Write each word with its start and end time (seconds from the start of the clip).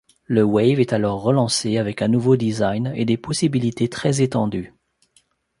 Le 0.25 0.41
Wave 0.43 0.79
est 0.79 0.93
alors 0.93 1.21
relancé 1.21 1.77
avec 1.77 2.01
un 2.01 2.07
nouveau 2.07 2.35
design 2.35 2.91
et 2.95 3.05
des 3.05 3.17
possibilités 3.17 3.87
très 3.87 4.23
étendues. 4.23 4.73